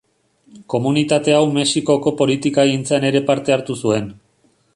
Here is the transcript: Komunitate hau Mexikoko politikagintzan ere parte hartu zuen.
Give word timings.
Komunitate 0.73 1.35
hau 1.39 1.43
Mexikoko 1.57 2.15
politikagintzan 2.23 3.07
ere 3.11 3.23
parte 3.29 3.59
hartu 3.59 3.79
zuen. 3.85 4.11